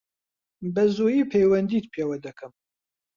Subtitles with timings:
[0.73, 2.51] بەزوویی پەیوەندیت پێوە دەکەم.